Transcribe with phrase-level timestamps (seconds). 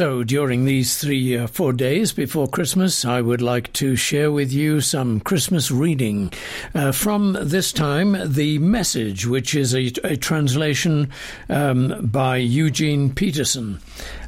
[0.00, 4.50] So, during these three, uh, four days before Christmas, I would like to share with
[4.50, 6.32] you some Christmas reading
[6.74, 11.10] uh, from this time, The Message, which is a, a translation
[11.50, 13.78] um, by Eugene Peterson.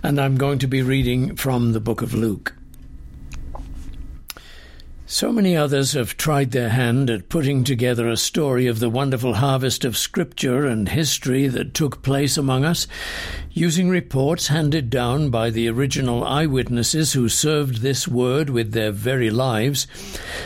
[0.03, 2.55] And I'm going to be reading from the book of Luke.
[5.13, 9.35] So many others have tried their hand at putting together a story of the wonderful
[9.35, 12.87] harvest of scripture and history that took place among us,
[13.51, 19.29] using reports handed down by the original eyewitnesses who served this word with their very
[19.29, 19.87] lives.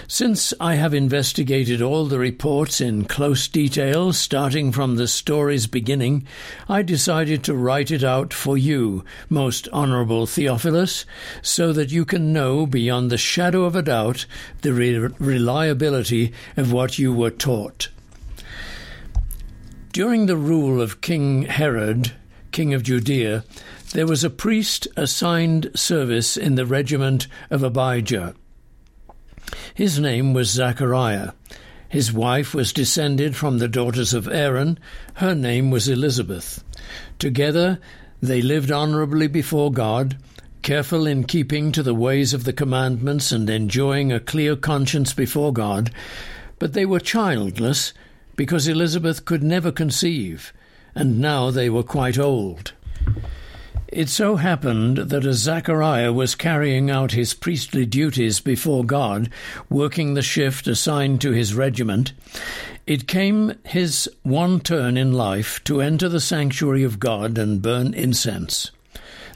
[0.08, 6.26] Since I have investigated all the reports in close detail, starting from the story's beginning,
[6.68, 11.06] I decided to write it out for you, most honourable Theophilus,
[11.40, 14.26] so that you can know beyond the shadow of a doubt
[14.62, 17.88] the re- reliability of what you were taught.
[19.92, 22.12] During the rule of King Herod,
[22.52, 23.44] king of Judea,
[23.92, 28.34] there was a priest assigned service in the regiment of Abijah.
[29.74, 31.32] His name was Zachariah.
[31.88, 34.78] His wife was descended from the daughters of Aaron.
[35.14, 36.62] Her name was Elizabeth.
[37.18, 37.78] Together
[38.20, 40.18] they lived honourably before God
[40.66, 45.52] careful in keeping to the ways of the commandments and enjoying a clear conscience before
[45.52, 45.92] God,
[46.58, 47.92] but they were childless
[48.34, 50.52] because Elizabeth could never conceive,
[50.92, 52.72] and now they were quite old.
[53.86, 59.30] It so happened that as Zachariah was carrying out his priestly duties before God,
[59.70, 62.12] working the shift assigned to his regiment,
[62.88, 67.94] it came his one turn in life to enter the sanctuary of God and burn
[67.94, 68.72] incense.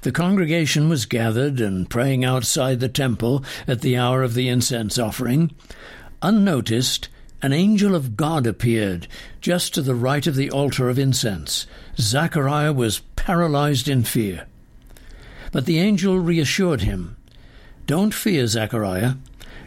[0.03, 4.99] The congregation was gathered and praying outside the temple at the hour of the incense
[4.99, 5.51] offering.
[6.23, 7.09] Unnoticed,
[7.43, 9.09] an angel of God appeared
[9.41, 11.67] just to the right of the altar of incense.
[11.99, 14.47] Zachariah was paralyzed in fear.
[15.53, 17.17] But the angel reassured him
[17.87, 19.15] Don't fear, Zachariah.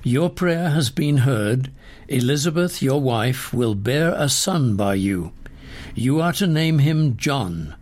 [0.04, 1.72] Your prayer has been heard.
[2.08, 5.32] Elizabeth, your wife, will bear a son by you.
[5.96, 7.76] You are to name him John.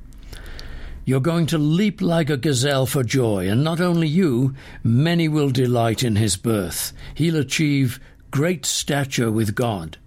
[1.03, 4.53] You're going to leap like a gazelle for joy, and not only you,
[4.84, 6.94] many will delight in his birth.
[7.16, 9.97] He'll achieve great stature with God.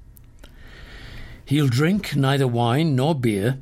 [1.44, 3.58] He'll drink neither wine nor beer.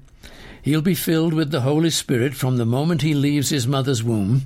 [0.60, 4.42] He'll be filled with the Holy Spirit from the moment he leaves his mother's womb.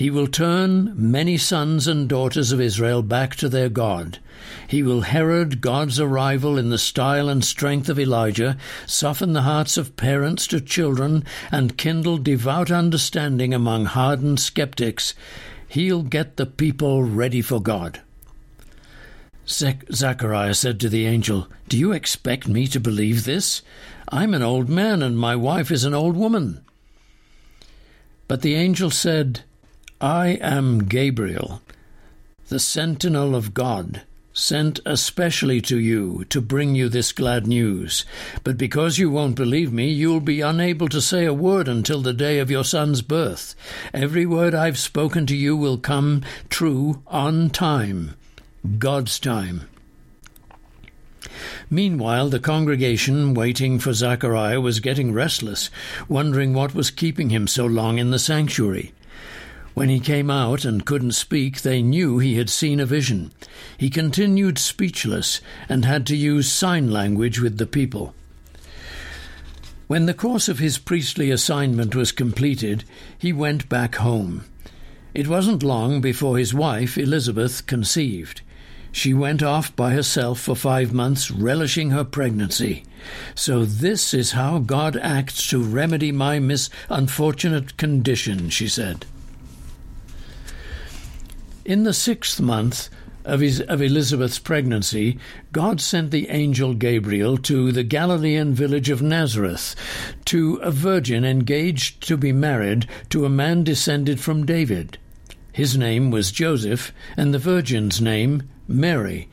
[0.00, 4.18] He will turn many sons and daughters of Israel back to their God.
[4.66, 8.56] He will herald God's arrival in the style and strength of Elijah,
[8.86, 11.22] soften the hearts of parents to children,
[11.52, 15.12] and kindle devout understanding among hardened skeptics.
[15.68, 18.00] He'll get the people ready for God.
[19.46, 23.60] Zachariah said to the angel, Do you expect me to believe this?
[24.08, 26.64] I'm an old man, and my wife is an old woman.
[28.28, 29.44] But the angel said,
[30.02, 31.60] I am Gabriel,
[32.48, 34.00] the sentinel of God,
[34.32, 38.06] sent especially to you to bring you this glad news.
[38.42, 42.14] But because you won't believe me, you'll be unable to say a word until the
[42.14, 43.54] day of your son's birth.
[43.92, 48.14] Every word I've spoken to you will come true on time,
[48.78, 49.68] God's time.
[51.68, 55.68] Meanwhile, the congregation, waiting for Zachariah, was getting restless,
[56.08, 58.94] wondering what was keeping him so long in the sanctuary.
[59.74, 63.32] When he came out and couldn't speak, they knew he had seen a vision.
[63.78, 68.14] He continued speechless and had to use sign language with the people.
[69.86, 72.84] When the course of his priestly assignment was completed,
[73.18, 74.44] he went back home.
[75.14, 78.42] It wasn't long before his wife, Elizabeth, conceived.
[78.92, 82.84] She went off by herself for five months, relishing her pregnancy.
[83.34, 89.06] So this is how God acts to remedy my misunfortunate condition, she said.
[91.64, 92.88] In the sixth month
[93.26, 95.18] of, his, of Elizabeth's pregnancy,
[95.52, 99.74] God sent the angel Gabriel to the Galilean village of Nazareth
[100.24, 104.96] to a virgin engaged to be married to a man descended from David.
[105.52, 109.28] His name was Joseph, and the virgin's name Mary.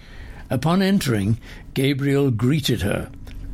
[0.49, 1.39] Upon entering,
[1.73, 3.09] Gabriel greeted her.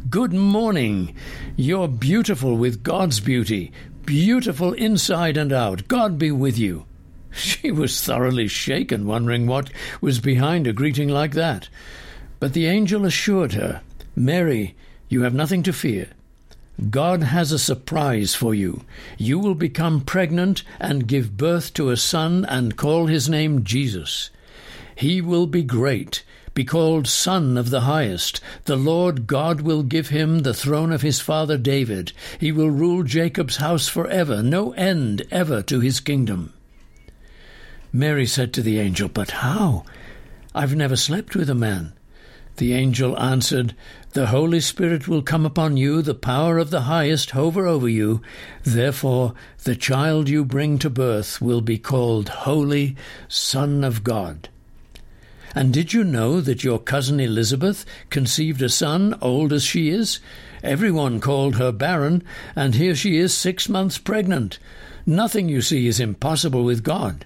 [0.09, 1.15] Good morning!
[1.55, 3.71] You're beautiful with God's beauty,
[4.05, 5.87] beautiful inside and out.
[5.87, 6.85] God be with you.
[7.35, 9.71] She was thoroughly shaken, wondering what
[10.01, 11.67] was behind a greeting like that.
[12.39, 13.81] But the angel assured her,
[14.15, 14.75] Mary,
[15.09, 16.09] you have nothing to fear.
[16.91, 18.85] God has a surprise for you.
[19.17, 24.29] You will become pregnant and give birth to a son and call his name Jesus.
[24.95, 28.41] He will be great, be called Son of the Highest.
[28.65, 32.11] The Lord God will give him the throne of his father David.
[32.39, 36.53] He will rule Jacob's house forever, no end ever to his kingdom
[37.95, 39.85] Mary said to the angel, But how?
[40.55, 41.93] I've never slept with a man.
[42.57, 43.75] The angel answered,
[44.13, 48.19] The Holy Spirit will come upon you, the power of the highest hover over you.
[48.63, 52.95] Therefore, the child you bring to birth will be called Holy
[53.27, 54.49] Son of God.
[55.53, 60.19] And did you know that your cousin Elizabeth conceived a son, old as she is?
[60.63, 62.23] Everyone called her barren,
[62.55, 64.57] and here she is six months pregnant.
[65.05, 67.25] Nothing, you see, is impossible with God.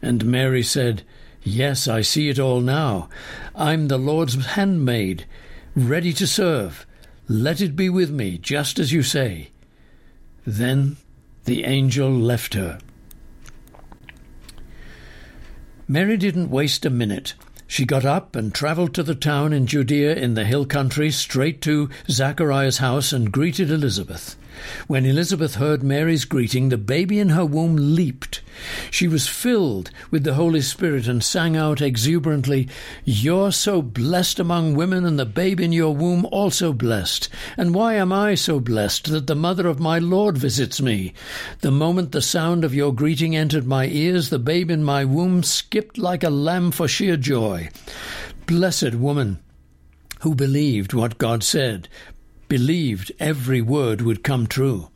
[0.00, 1.02] And Mary said,
[1.42, 3.08] Yes, I see it all now.
[3.54, 5.26] I'm the Lord's handmaid,
[5.74, 6.86] ready to serve.
[7.28, 9.50] Let it be with me, just as you say.
[10.46, 10.96] Then
[11.44, 12.78] the angel left her.
[15.86, 17.34] Mary didn't waste a minute.
[17.66, 21.60] She got up and travelled to the town in Judea in the hill country, straight
[21.62, 24.36] to Zachariah's house, and greeted Elizabeth.
[24.86, 28.40] When Elizabeth heard Mary's greeting, the baby in her womb leaped.
[28.90, 32.68] She was filled with the Holy Spirit and sang out exuberantly,
[33.04, 37.28] You're so blessed among women, and the babe in your womb also blessed.
[37.56, 41.12] And why am I so blessed that the mother of my Lord visits me?
[41.60, 45.42] The moment the sound of your greeting entered my ears, the babe in my womb
[45.42, 47.70] skipped like a lamb for sheer joy.
[48.46, 49.38] Blessed woman!
[50.20, 51.88] who believed what God said,
[52.48, 54.88] believed every word would come true.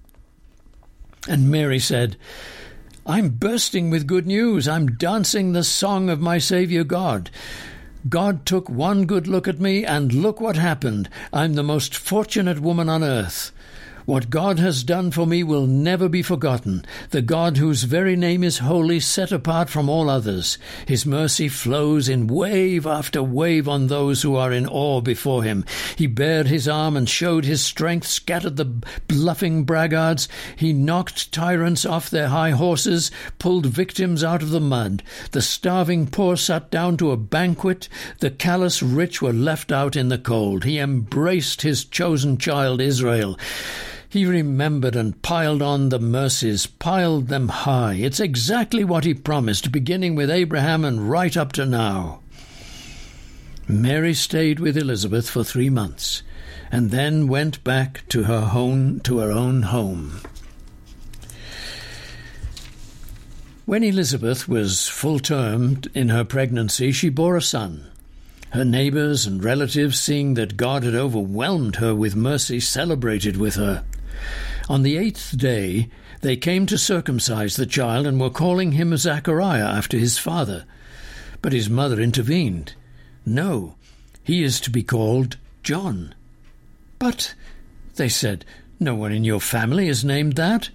[1.28, 2.16] And Mary said,
[3.06, 4.66] I'm bursting with good news.
[4.66, 7.30] I'm dancing the song of my Saviour God.
[8.08, 11.08] God took one good look at me, and look what happened.
[11.32, 13.51] I'm the most fortunate woman on earth.
[14.04, 16.84] What God has done for me will never be forgotten.
[17.10, 20.58] The God whose very name is holy, set apart from all others.
[20.86, 25.64] His mercy flows in wave after wave on those who are in awe before him.
[25.96, 28.72] He bared his arm and showed his strength, scattered the
[29.06, 30.26] bluffing braggarts.
[30.56, 35.04] He knocked tyrants off their high horses, pulled victims out of the mud.
[35.30, 37.88] The starving poor sat down to a banquet.
[38.18, 40.64] The callous rich were left out in the cold.
[40.64, 43.38] He embraced his chosen child Israel.
[44.12, 47.94] He remembered and piled on the mercies, piled them high.
[47.94, 52.20] It's exactly what he promised, beginning with Abraham and right up to now.
[53.66, 56.22] Mary stayed with Elizabeth for three months,
[56.70, 60.20] and then went back to her home to her own home.
[63.64, 67.86] When Elizabeth was full termed in her pregnancy, she bore a son.
[68.50, 73.82] Her neighbors and relatives, seeing that God had overwhelmed her with mercy, celebrated with her.
[74.68, 75.88] On the eighth day
[76.20, 80.64] they came to circumcise the child and were calling him Zachariah after his father.
[81.40, 82.74] But his mother intervened.
[83.26, 83.74] No,
[84.22, 86.14] he is to be called John.
[86.98, 87.34] But,
[87.96, 88.44] they said,
[88.78, 90.70] no one in your family is named that.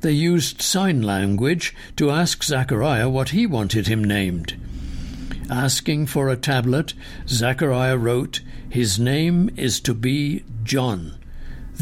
[0.00, 4.58] They used sign language to ask Zachariah what he wanted him named.
[5.50, 6.94] Asking for a tablet,
[7.28, 8.40] Zachariah wrote,
[8.70, 11.18] His name is to be John.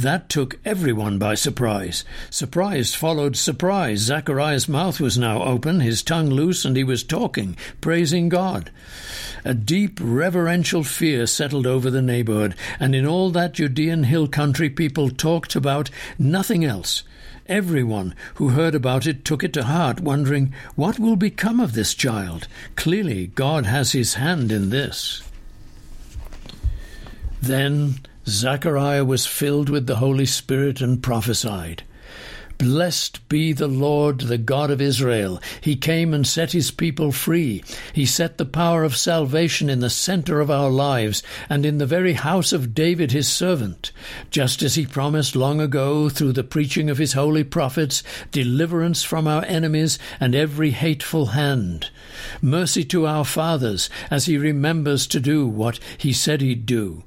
[0.00, 2.04] That took everyone by surprise.
[2.30, 3.98] Surprise followed surprise.
[3.98, 8.70] Zachariah's mouth was now open, his tongue loose, and he was talking, praising God.
[9.44, 14.70] A deep reverential fear settled over the neighborhood, and in all that Judean hill country
[14.70, 17.02] people talked about nothing else.
[17.46, 21.92] Everyone who heard about it took it to heart, wondering, what will become of this
[21.92, 22.48] child?
[22.74, 25.22] Clearly, God has his hand in this.
[27.42, 27.96] Then
[28.28, 31.84] Zachariah was filled with the Holy Spirit and prophesied.
[32.58, 35.40] Blessed be the Lord, the God of Israel.
[35.62, 37.64] He came and set his people free.
[37.94, 41.86] He set the power of salvation in the center of our lives and in the
[41.86, 43.92] very house of David his servant,
[44.30, 49.26] just as he promised long ago through the preaching of his holy prophets, deliverance from
[49.26, 51.88] our enemies and every hateful hand.
[52.42, 57.02] Mercy to our fathers as he remembers to do what he said he'd do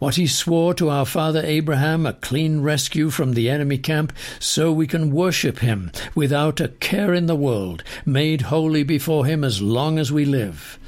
[0.00, 4.72] what he swore to our father Abraham, a clean rescue from the enemy camp, so
[4.72, 9.62] we can worship him without a care in the world, made holy before him as
[9.62, 10.78] long as we live.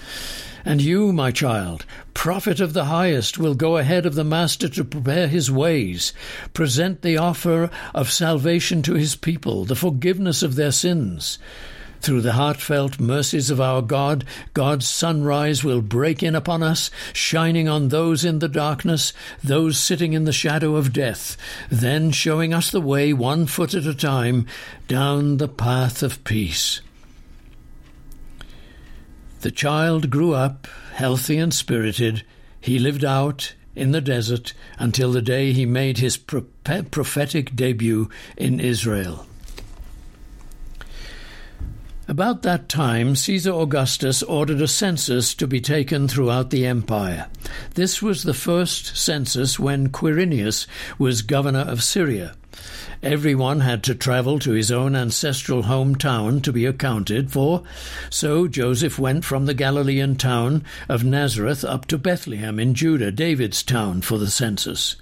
[0.65, 4.85] And you, my child, prophet of the highest, will go ahead of the Master to
[4.85, 6.15] prepare his ways,
[6.55, 11.39] present the offer of salvation to his people, the forgiveness of their sins.
[12.03, 17.69] Through the heartfelt mercies of our God, God's sunrise will break in upon us, shining
[17.69, 19.13] on those in the darkness,
[19.45, 21.37] those sitting in the shadow of death,
[21.71, 24.47] then showing us the way, one foot at a time,
[24.89, 26.81] down the path of peace.
[29.43, 32.25] The child grew up, healthy and spirited.
[32.61, 38.59] He lived out in the desert until the day he made his prophetic debut in
[38.59, 39.25] Israel.
[42.13, 47.27] About that time, Caesar Augustus ordered a census to be taken throughout the empire.
[47.73, 50.67] This was the first census when Quirinius
[50.99, 52.35] was governor of Syria.
[53.03, 57.63] Everyone had to travel to his own ancestral hometown to be accounted for,
[58.11, 63.63] so Joseph went from the Galilean town of Nazareth up to Bethlehem in Judah, David's
[63.63, 64.97] town, for the census.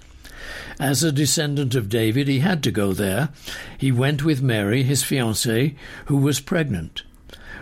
[0.78, 3.28] As a descendant of David, he had to go there.
[3.76, 5.74] He went with Mary, his fiancée,
[6.06, 7.02] who was pregnant.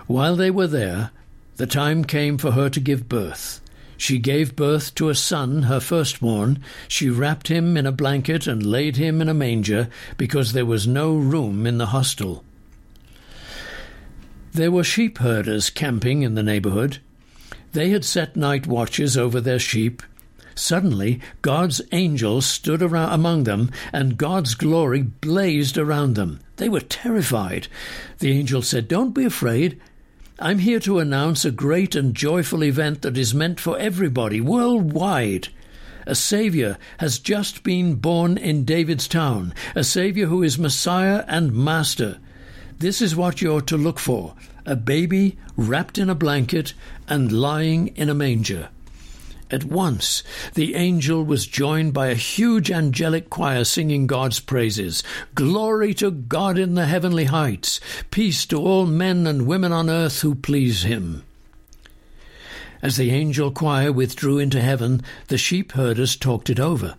[0.06, 1.10] While they were there,
[1.56, 3.60] the time came for her to give birth.
[3.96, 6.62] She gave birth to a son, her firstborn.
[6.86, 10.86] She wrapped him in a blanket and laid him in a manger, because there was
[10.86, 12.44] no room in the hostel.
[14.52, 16.98] There were sheep herders camping in the neighborhood.
[17.72, 20.02] They had set night watches over their sheep
[20.58, 26.40] Suddenly, God's angel stood around among them, and God's glory blazed around them.
[26.56, 27.68] They were terrified.
[28.18, 29.80] The angel said, Don't be afraid.
[30.40, 35.46] I'm here to announce a great and joyful event that is meant for everybody worldwide.
[36.06, 41.52] A Saviour has just been born in David's town, a Saviour who is Messiah and
[41.54, 42.18] Master.
[42.78, 44.34] This is what you're to look for
[44.66, 46.74] a baby wrapped in a blanket
[47.08, 48.68] and lying in a manger.
[49.50, 50.22] At once,
[50.54, 55.02] the angel was joined by a huge angelic choir singing God's praises.
[55.34, 60.20] Glory to God in the heavenly heights, peace to all men and women on earth
[60.20, 61.24] who please him.
[62.82, 66.94] As the angel choir withdrew into heaven, the sheep herders talked it over.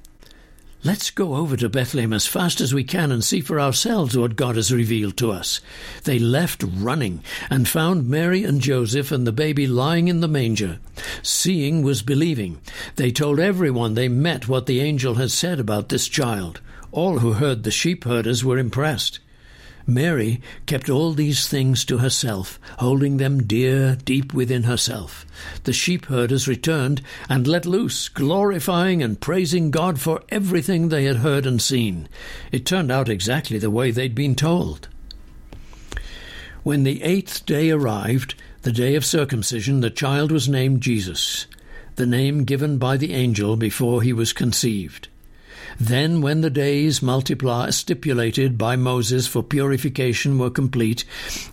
[0.81, 4.38] Let's go over to Bethlehem as fast as we can and see for ourselves what
[4.38, 5.59] God has revealed to us.
[6.05, 10.79] They left running and found Mary and Joseph and the baby lying in the manger.
[11.21, 12.62] Seeing was believing.
[12.95, 16.62] They told everyone they met what the angel had said about this child.
[16.93, 19.19] All who heard the sheepherders were impressed.
[19.89, 25.25] Mary kept all these things to herself, holding them dear deep within herself.
[25.63, 31.17] The sheep herders returned and let loose, glorifying and praising God for everything they had
[31.17, 32.08] heard and seen.
[32.51, 34.88] It turned out exactly the way they'd been told.
[36.63, 41.48] When the eighth day arrived, the day of circumcision, the child was named Jesus,
[41.96, 45.08] the name given by the angel before he was conceived.
[45.79, 51.03] Then, when the days multiply, stipulated by Moses for purification were complete,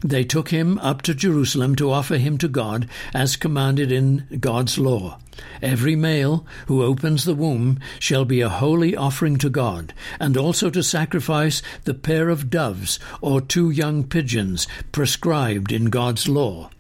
[0.01, 4.79] they took him up to Jerusalem to offer him to God, as commanded in God's
[4.79, 5.19] law.
[5.61, 10.71] Every male who opens the womb shall be a holy offering to God, and also
[10.71, 16.71] to sacrifice the pair of doves or two young pigeons prescribed in God's law.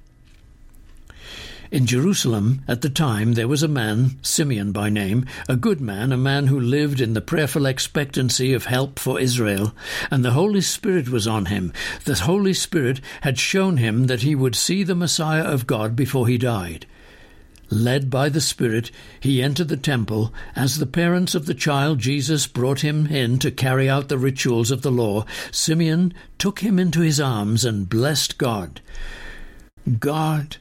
[1.71, 6.13] In Jerusalem, at the time, there was a man, Simeon by name, a good man,
[6.13, 9.75] a man who lived in the prayerful expectancy of help for Israel,
[10.11, 11.73] and the Holy Spirit was on him.
[12.05, 16.29] The Holy Spirit had shown him that he would see the Messiah of God before
[16.29, 16.87] he died.
[17.69, 22.47] Led by the Spirit, he entered the temple as the parents of the child Jesus
[22.47, 25.25] brought him in to carry out the rituals of the law.
[25.51, 28.81] Simeon took him into his arms and blessed God.
[29.99, 30.59] God,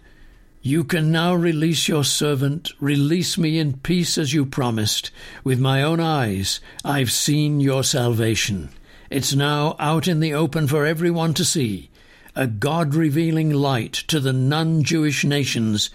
[0.66, 2.72] you can now release your servant.
[2.80, 5.12] Release me in peace as you promised.
[5.44, 8.70] With my own eyes, I've seen your salvation.
[9.12, 11.92] It's now out in the open for everyone to see.
[12.36, 15.92] A God revealing light to the non Jewish nations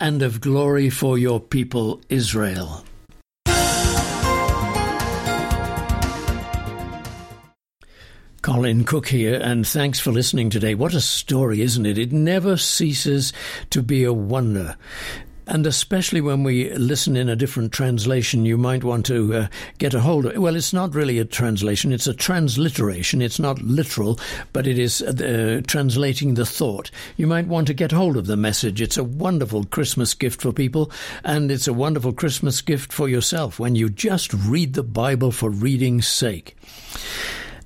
[0.00, 2.82] and of glory for your people Israel.
[8.44, 10.74] Colin Cook here, and thanks for listening today.
[10.74, 11.96] What a story, isn't it?
[11.96, 13.32] It never ceases
[13.70, 14.76] to be a wonder.
[15.46, 19.46] And especially when we listen in a different translation, you might want to uh,
[19.78, 20.42] get a hold of it.
[20.42, 23.22] Well, it's not really a translation, it's a transliteration.
[23.22, 24.20] It's not literal,
[24.52, 26.90] but it is uh, translating the thought.
[27.16, 28.82] You might want to get hold of the message.
[28.82, 30.90] It's a wonderful Christmas gift for people,
[31.24, 35.48] and it's a wonderful Christmas gift for yourself when you just read the Bible for
[35.48, 36.58] reading's sake.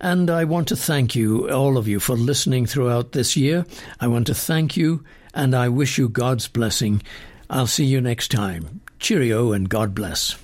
[0.00, 3.66] And I want to thank you, all of you, for listening throughout this year.
[4.00, 7.02] I want to thank you, and I wish you God's blessing.
[7.50, 8.80] I'll see you next time.
[9.00, 10.36] Cheerio and God bless.